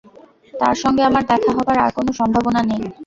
তাঁর 0.53 0.75
সঙ্গে 0.75 1.01
আমার 1.05 1.23
দেখা 1.29 1.51
হবার 1.57 1.77
আর-কোনো 1.85 2.11
সম্ভাবনা 2.19 2.61
নেই। 2.69 2.83